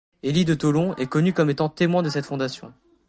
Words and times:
Hélie 0.23 0.45
de 0.45 0.55
Tholon 0.55 0.95
est 0.95 1.05
connu 1.05 1.31
comme 1.31 1.51
étant 1.51 1.69
témoin 1.69 2.01
de 2.01 2.09
cette 2.09 2.25
fondation. 2.25 2.73